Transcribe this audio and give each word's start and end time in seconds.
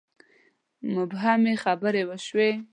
مبهمې 0.93 1.53
خبرې 1.63 2.03
وشوې. 2.09 2.51